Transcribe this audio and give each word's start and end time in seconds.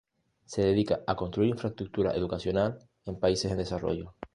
Se 0.45 0.63
dedica 0.63 1.01
a 1.05 1.15
construir 1.15 1.49
infraestructura 1.51 2.15
educacional 2.15 2.75
en 3.05 3.19
países 3.19 3.51
en 3.51 3.59
desarrollo. 3.59 4.15